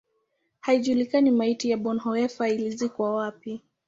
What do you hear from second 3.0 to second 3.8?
wapi.